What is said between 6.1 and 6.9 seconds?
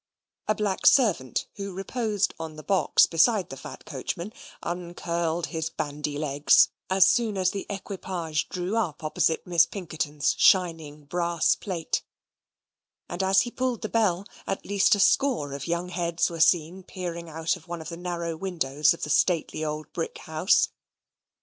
legs